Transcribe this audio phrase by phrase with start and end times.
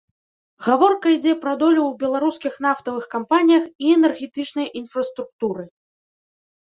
[0.67, 5.63] Гаворка ідзе пра долю ў беларускіх нафтавых кампаніях і энергетычнай інфраструктуры.